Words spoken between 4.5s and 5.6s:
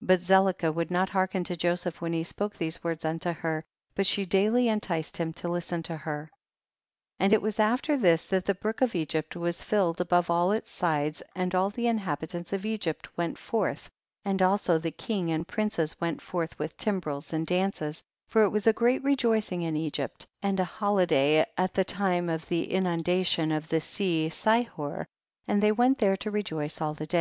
enticed him to